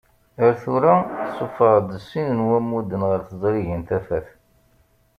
[0.45, 0.95] Ar tura,
[1.35, 4.27] suffeɣeɣ-d sin n wammuden ɣer tezrigin Tafat.